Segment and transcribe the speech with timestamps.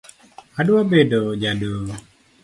[0.59, 1.95] Adwa bedo ja doho